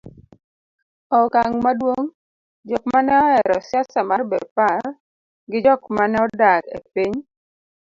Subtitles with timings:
[1.13, 2.07] e okang' maduong'
[2.69, 4.81] jok maneohero siasa mar Bepar
[5.49, 7.13] gi jok maneodak e piny